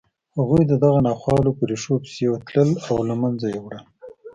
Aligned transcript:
هغوی 0.37 0.63
د 0.67 0.73
دغو 0.83 0.99
ناخوالو 1.07 1.55
په 1.57 1.63
ریښو 1.69 1.95
پسې 2.03 2.25
تلل 2.47 2.69
او 2.87 2.95
له 3.09 3.15
منځه 3.21 3.45
یې 3.53 3.59
وړل 3.61 3.83